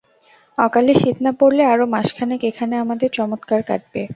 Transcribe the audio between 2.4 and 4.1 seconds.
এখানে আমাদের চমৎকার কাটবে।